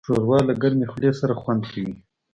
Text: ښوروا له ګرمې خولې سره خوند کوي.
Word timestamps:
ښوروا 0.07 0.39
له 0.49 0.53
ګرمې 0.61 0.85
خولې 0.91 1.11
سره 1.19 1.33
خوند 1.41 1.63
کوي. 1.71 1.93